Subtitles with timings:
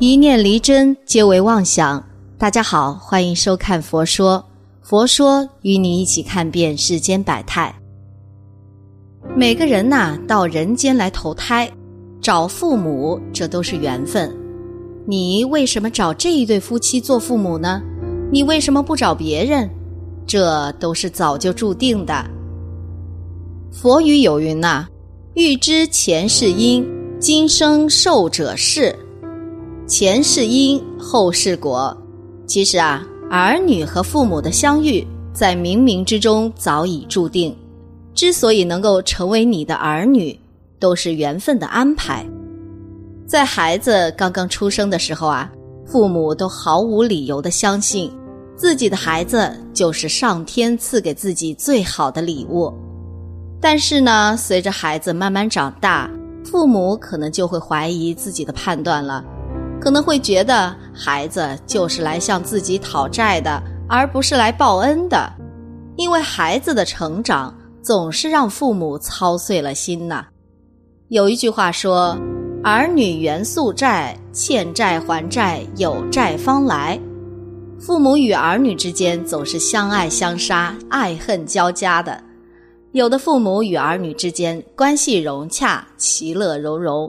[0.00, 2.00] 一念离真，皆为妄想。
[2.38, 4.38] 大家好，欢迎收看《佛说》，
[4.88, 7.74] 佛说与你一起看遍世间百态。
[9.34, 11.68] 每个人呐，到人间来投胎，
[12.20, 14.32] 找父母，这都是缘分。
[15.04, 17.82] 你为什么找这一对夫妻做父母呢？
[18.30, 19.68] 你为什么不找别人？
[20.28, 22.24] 这都是早就注定的。
[23.72, 24.86] 佛语有云呐
[25.34, 26.86] ：“欲知前世因，
[27.18, 28.96] 今生受者是。”
[29.88, 31.96] 前世因，后世果。
[32.46, 35.02] 其实啊，儿女和父母的相遇，
[35.32, 37.56] 在冥冥之中早已注定。
[38.14, 40.38] 之所以能够成为你的儿女，
[40.78, 42.22] 都是缘分的安排。
[43.26, 45.50] 在孩子刚刚出生的时候啊，
[45.86, 48.12] 父母都毫无理由的相信，
[48.56, 52.70] 自己的孩子就是上天赐给自己最好的礼物。
[53.58, 56.10] 但是呢，随着孩子慢慢长大，
[56.44, 59.24] 父母可能就会怀疑自己的判断了。
[59.80, 65.32] 可能会觉得孩子就是来向自己讨债的，而不是来报恩的，
[65.96, 70.26] 因为孩子的成长总是让父母操碎了心呐。
[71.08, 72.18] 有一句话说
[72.62, 77.00] ：“儿女原宿债，欠债还债，有债方来。”
[77.80, 82.20] 父母与儿女之间总是相爱相杀、爱恨交加的。
[82.92, 87.08] 有的父母与儿女之间关系融洽、其乐融融；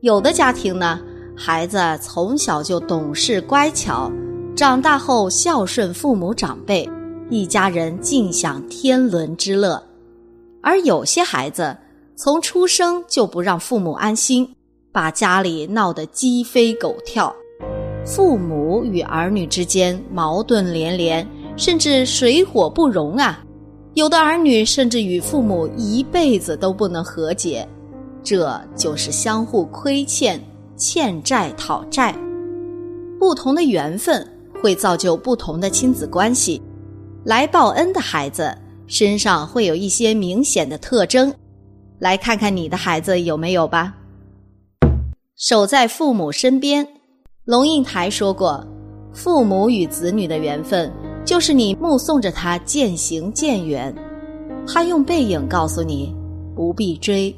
[0.00, 1.00] 有的家庭呢。
[1.42, 4.12] 孩子从小就懂事乖巧，
[4.54, 6.86] 长大后孝顺父母长辈，
[7.30, 9.82] 一家人尽享天伦之乐；
[10.62, 11.74] 而有些孩子
[12.14, 14.54] 从出生就不让父母安心，
[14.92, 17.34] 把家里闹得鸡飞狗跳，
[18.04, 23.42] 父母与儿女之间矛盾连连，甚至水火不容啊！
[23.94, 27.66] 有的儿女甚至与父母一辈子都不能和解，
[28.22, 30.38] 这就是相互亏欠。
[30.80, 32.16] 欠债讨债，
[33.18, 34.26] 不同的缘分
[34.62, 36.60] 会造就不同的亲子关系。
[37.22, 41.30] 来报恩的孩子身上会有一些明显的特征，
[41.98, 43.94] 来看看你的孩子有没有吧。
[45.36, 46.88] 守在父母身边，
[47.44, 48.66] 龙应台说过
[49.12, 50.90] ：“父母与子女的缘分，
[51.26, 53.94] 就是你目送着他渐行渐远，
[54.66, 56.14] 他用背影告诉你
[56.56, 57.34] 不必追。”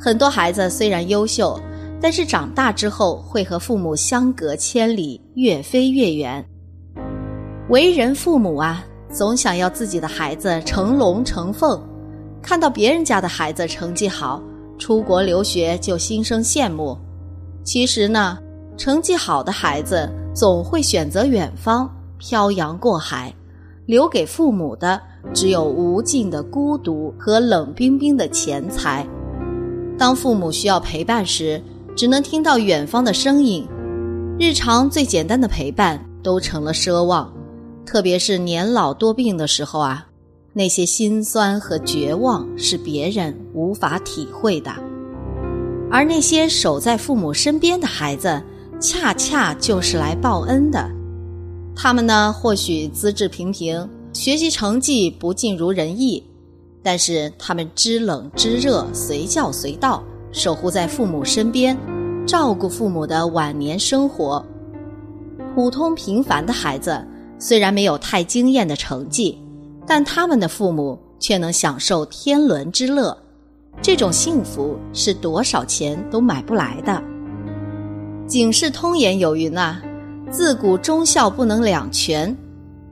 [0.00, 1.60] 很多孩子虽然优秀。
[2.00, 6.44] 但是长大之后会和父母相隔千里，越飞越远。
[7.68, 11.82] 为人父母啊，总想要自己的孩子成龙成凤，
[12.40, 14.42] 看到别人家的孩子成绩好，
[14.78, 16.96] 出国留学就心生羡慕。
[17.64, 18.38] 其实呢，
[18.76, 23.34] 成绩好的孩子总会选择远方，漂洋过海，
[23.86, 25.00] 留给父母的
[25.34, 29.06] 只有无尽的孤独和冷冰冰的钱财。
[29.98, 31.60] 当父母需要陪伴时，
[31.98, 33.66] 只能听到远方的声音，
[34.38, 37.28] 日常最简单的陪伴都成了奢望，
[37.84, 40.06] 特别是年老多病的时候啊，
[40.52, 44.70] 那些心酸和绝望是别人无法体会的。
[45.90, 48.40] 而那些守在父母身边的孩子，
[48.80, 50.88] 恰恰就是来报恩的。
[51.74, 56.22] 他们呢，或许资质平平，学习成绩不尽如人意，
[56.80, 60.00] 但是他们知冷知热，随叫随到。
[60.30, 61.76] 守护在父母身边，
[62.26, 64.44] 照顾父母的晚年生活。
[65.54, 67.04] 普通平凡的孩子
[67.38, 69.38] 虽然没有太惊艳的成绩，
[69.86, 73.16] 但他们的父母却能享受天伦之乐。
[73.80, 77.02] 这种幸福是多少钱都买不来的。
[78.26, 79.80] 警世通言有云啊
[80.30, 82.36] ：“自古忠孝不能两全。”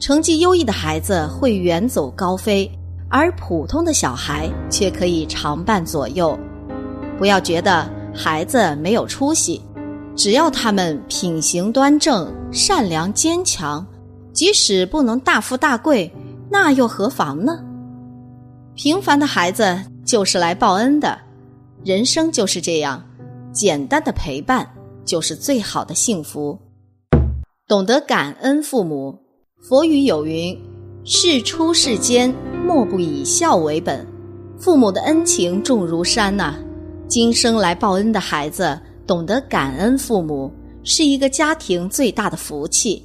[0.00, 2.70] 成绩优异的孩子会远走高飞，
[3.08, 6.38] 而普通的小孩却可以常伴左右。
[7.18, 9.60] 不要觉得孩子没有出息，
[10.16, 13.84] 只要他们品行端正、善良坚强，
[14.32, 16.10] 即使不能大富大贵，
[16.48, 17.58] 那又何妨呢？
[18.74, 19.76] 平凡的孩子
[20.06, 21.18] 就是来报恩的，
[21.84, 23.04] 人生就是这样，
[23.52, 24.64] 简单的陪伴
[25.04, 26.56] 就是最好的幸福。
[27.66, 29.18] 懂得感恩父母，
[29.68, 30.56] 佛语有云
[31.04, 32.32] ：“事出世间，
[32.64, 34.06] 莫不以孝为本。”
[34.56, 36.54] 父母的恩情重如山呐。
[37.08, 40.52] 今生来报恩的孩子懂得感恩父母，
[40.84, 43.02] 是一个家庭最大的福气。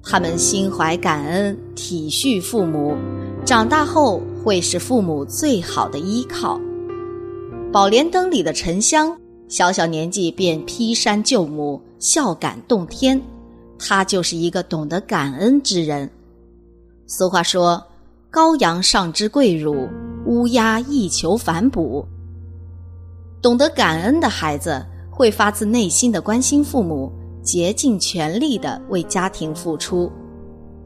[0.00, 2.96] 他们心怀感恩，体恤父母，
[3.44, 6.56] 长大后会是父母最好的依靠。
[7.72, 9.16] 《宝莲灯》里的沉香，
[9.48, 13.20] 小小年纪便劈山救母，孝感动天。
[13.76, 16.08] 他就是一个懂得感恩之人。
[17.08, 17.82] 俗话说
[18.30, 19.88] ：“羔羊尚知跪乳，
[20.26, 22.06] 乌鸦亦求反哺。”
[23.42, 24.80] 懂得感恩的孩子
[25.10, 27.12] 会发自内心的关心父母，
[27.42, 30.10] 竭尽全力的为家庭付出。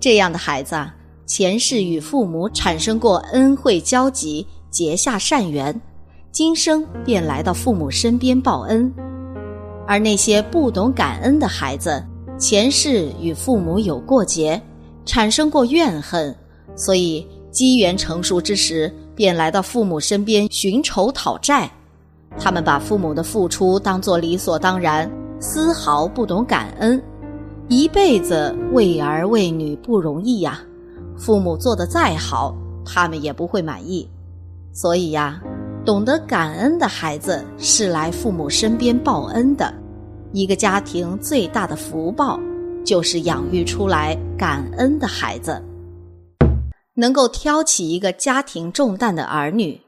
[0.00, 5.78] 这样的孩子啊，前世与父母产生过恩惠交集，结下善缘，
[6.32, 8.90] 今生便来到父母身边报恩。
[9.86, 12.02] 而那些不懂感恩的孩子，
[12.38, 14.60] 前世与父母有过节，
[15.04, 16.34] 产生过怨恨，
[16.74, 21.70] 所以机缘成熟之时，便来到父母身边寻仇讨债。
[22.38, 25.10] 他们把父母的付出当作理所当然，
[25.40, 27.02] 丝毫不懂感恩。
[27.68, 30.60] 一辈子为儿为女不容易呀，
[31.16, 32.54] 父母做的再好，
[32.84, 34.08] 他们也不会满意。
[34.72, 35.40] 所以呀，
[35.84, 39.72] 懂得感恩的孩子是来父母身边报恩的。
[40.32, 42.38] 一个家庭最大的福报，
[42.84, 45.60] 就是养育出来感恩的孩子，
[46.94, 49.80] 能够挑起一个家庭重担的儿女。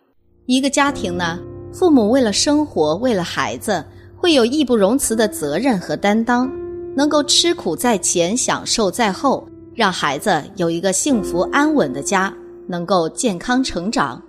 [0.47, 1.39] 一个家庭呢？
[1.79, 3.85] 父母为了生活，为了孩子，
[4.17, 6.51] 会有义不容辞的责任和担当，
[6.97, 12.35] 能够吃苦在前，享受在后，让孩子有一个幸福安稳的家，
[12.67, 14.21] 能够健康成长。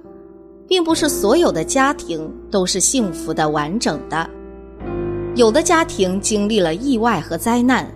[0.67, 4.29] 并不是所有的家庭都是幸福的、完整的，
[5.35, 7.91] 有的家庭经历了意外和灾难，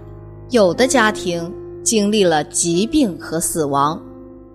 [0.49, 1.53] 有的家庭
[1.83, 4.01] 经历了疾病和死亡，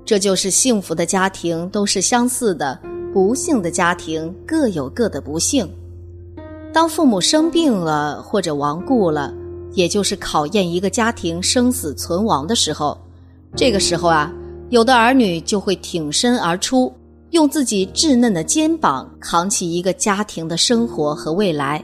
[0.05, 2.77] 这就是幸福的家庭都是相似的。
[3.13, 5.69] 不幸的家庭各有各的不幸。
[6.73, 9.33] 当父母生病了或者亡故了，
[9.73, 12.97] 也就是考验一个家庭生死存亡的时候。
[13.57, 14.31] 这个时候啊，
[14.69, 16.93] 有的儿女就会挺身而出，
[17.31, 21.83] 用自己稚嫩的肩膀扛起一个家庭的生活和未来。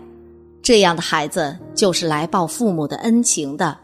[0.63, 3.77] 这样的孩子就是来报父母的恩情的。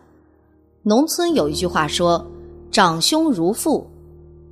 [0.82, 2.25] 农村有一句话说
[2.70, 3.86] ：“长兄如父。”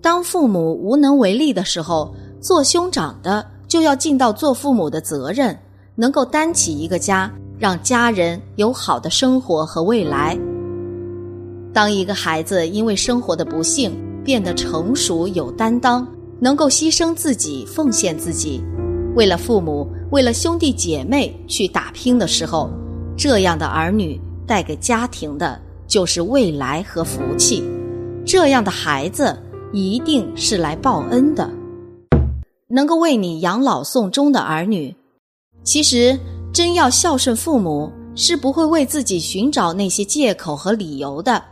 [0.00, 2.14] 当父母无能为力的时候。
[2.40, 5.56] 做兄长的就要尽到做父母的责任，
[5.94, 10.38] 能够担起一个家，让家人有好的生活和未来。
[11.73, 16.06] 当一个孩子因为生活的不幸变得成熟有担当，
[16.40, 18.62] 能够牺牲自己、奉献自己，
[19.14, 22.70] 为了父母、为了兄弟姐妹去打拼的时候，
[23.17, 27.62] 这样的儿女带给家庭的就是未来和福气。
[28.25, 29.37] 这样的孩子
[29.73, 31.49] 一定是来报恩的。
[32.70, 34.94] 能够为你养老送终的儿女，
[35.62, 36.19] 其实
[36.53, 41.43] 真要孝顺父母，是不会为自己寻找那些借口和理由的。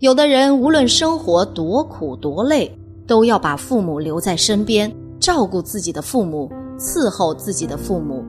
[0.00, 2.70] 有的人无论生活多苦多累，
[3.06, 8.22] 都要把父母留在身边，照顾自己的父母，伺候自己的父母。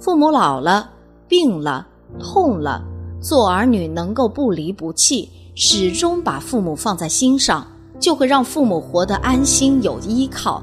[0.00, 0.90] 父母老了、
[1.28, 1.86] 病了、
[2.18, 2.82] 痛了，
[3.20, 7.64] 做儿女能够不离不弃，始终把父母放在心上，
[8.00, 10.60] 就会让父母活得安心有依靠。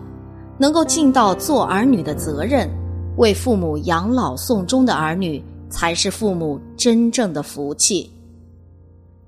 [0.58, 2.70] 能够尽到做儿女的责任，
[3.18, 8.12] 为父母养老送终的儿女，才是父母真正的福气。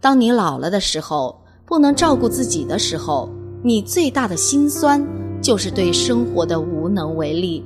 [0.02, 3.30] 当你老了的时候，不能照顾自己的时候，
[3.62, 5.06] 你最大的心酸
[5.42, 7.64] 就是对生活的无能为力。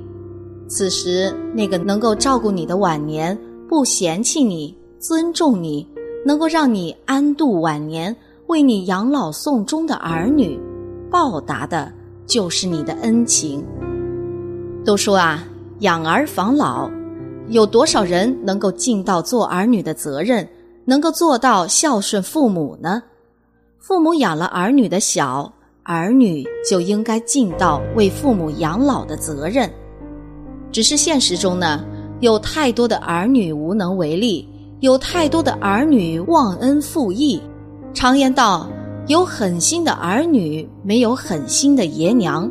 [0.68, 3.38] 此时，那个能够照顾你的晚年，
[3.68, 5.86] 不嫌弃你、尊重你，
[6.26, 8.14] 能够让你安度晚年、
[8.48, 10.58] 为你养老送终的儿女，
[11.10, 11.92] 报答的。
[12.26, 13.64] 就是你的恩情。
[14.84, 15.44] 都说啊，
[15.80, 16.90] 养儿防老，
[17.48, 20.46] 有多少人能够尽到做儿女的责任，
[20.84, 23.02] 能够做到孝顺父母呢？
[23.78, 25.52] 父母养了儿女的小，
[25.82, 29.70] 儿女就应该尽到为父母养老的责任。
[30.72, 31.84] 只是现实中呢，
[32.20, 34.48] 有太多的儿女无能为力，
[34.80, 37.40] 有太多的儿女忘恩负义。
[37.92, 38.68] 常言道。
[39.06, 42.50] 有狠心的儿女，没有狠心的爷娘。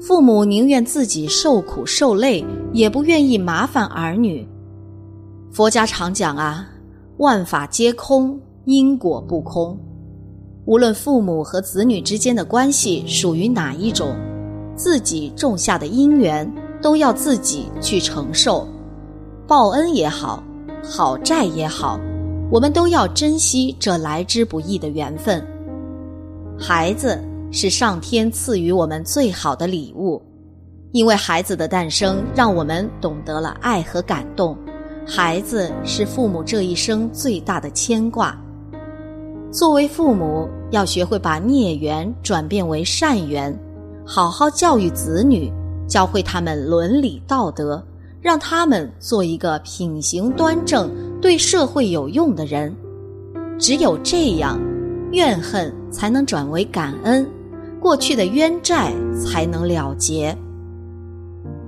[0.00, 4.44] 父母宁愿自己受苦受累，也不愿意麻烦儿女。
[5.52, 6.68] 佛家常讲啊，
[7.18, 9.78] 万法皆空，因果不空。
[10.64, 14.16] 无论父母和子女之间的关系属于哪一种，
[14.74, 16.52] 自己种下的因缘
[16.82, 18.66] 都要自己去承受。
[19.46, 20.42] 报恩也好，
[20.82, 22.00] 好债也好，
[22.50, 25.40] 我们都要珍惜这来之不易的缘分。
[26.58, 27.22] 孩子
[27.52, 30.20] 是上天赐予我们最好的礼物，
[30.92, 34.56] 因为孩子的诞生，让我们懂得了爱和感动。
[35.06, 38.36] 孩子是父母这一生最大的牵挂。
[39.52, 43.56] 作为父母，要学会把孽缘转变为善缘，
[44.04, 45.52] 好好教育子女，
[45.86, 47.84] 教会他们伦理道德，
[48.22, 52.74] 让他们做一个品行端正、对社会有用的人。
[53.58, 54.58] 只有这样。
[55.12, 57.26] 怨恨才能转为感恩，
[57.80, 60.36] 过去的冤债才能了结。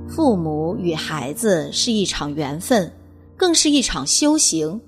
[0.06, 2.92] 父母与孩子是一场缘分，
[3.38, 4.78] 更是一场修行。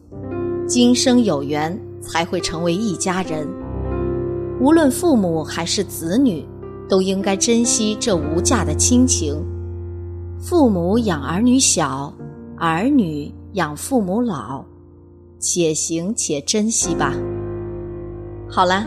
[0.66, 3.48] 今生有缘才会成为一家人。
[4.60, 6.46] 无论父母还是子女，
[6.86, 9.42] 都应该珍惜这无价的亲情。
[10.38, 12.12] 父母养儿女小，
[12.58, 14.62] 儿女养父母老，
[15.38, 17.14] 且行且珍惜吧。
[18.46, 18.86] 好了，